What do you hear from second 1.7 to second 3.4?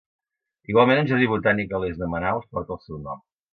a l'est de Manaus porta el seu nom.